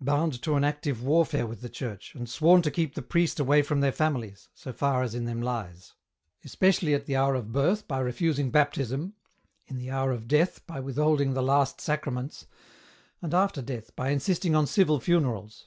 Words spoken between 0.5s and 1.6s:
an active warfare with